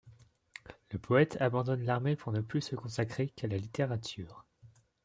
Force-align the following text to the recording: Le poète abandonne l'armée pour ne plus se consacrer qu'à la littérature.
Le 0.89 0.97
poète 0.97 1.37
abandonne 1.39 1.83
l'armée 1.83 2.15
pour 2.15 2.31
ne 2.31 2.41
plus 2.41 2.61
se 2.61 2.75
consacrer 2.75 3.29
qu'à 3.29 3.45
la 3.47 3.57
littérature. 3.57 4.47